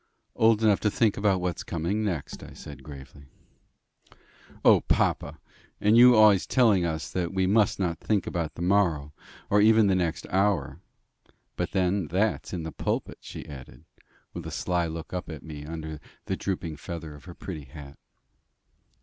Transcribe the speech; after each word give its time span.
"Old 0.35 0.63
enough 0.63 0.79
to 0.79 0.89
think 0.89 1.15
about 1.15 1.41
what's 1.41 1.61
coming 1.63 2.03
next," 2.03 2.41
I 2.41 2.53
said 2.53 2.81
gravely. 2.81 3.27
"O, 4.65 4.79
papa! 4.81 5.39
And 5.79 5.95
you 5.95 6.15
are 6.15 6.23
always 6.23 6.47
telling 6.47 6.83
us 6.83 7.11
that 7.11 7.31
we 7.31 7.45
must 7.45 7.77
not 7.79 7.99
think 7.99 8.25
about 8.25 8.55
the 8.55 8.63
morrow, 8.63 9.13
or 9.51 9.61
even 9.61 9.85
the 9.85 9.93
next 9.93 10.25
hour. 10.31 10.79
But, 11.55 11.73
then, 11.73 12.07
that's 12.07 12.51
in 12.51 12.63
the 12.63 12.71
pulpit," 12.71 13.19
she 13.21 13.45
added, 13.47 13.85
with 14.33 14.47
a 14.47 14.51
sly 14.51 14.87
look 14.87 15.13
up 15.13 15.29
at 15.29 15.43
me 15.43 15.65
from 15.65 15.73
under 15.73 15.99
the 16.25 16.35
drooping 16.35 16.77
feather 16.77 17.13
of 17.13 17.25
her 17.25 17.35
pretty 17.35 17.65
hat. 17.65 17.99